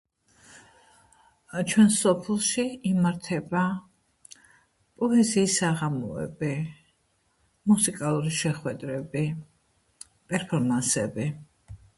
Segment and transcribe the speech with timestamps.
[1.73, 3.61] ჩვენს სოფელში იმართება
[5.03, 9.25] პოეზიის საღამოები, მუსიკალური მუსიკალური შეხვედრები,
[10.33, 11.29] პერფომანსები.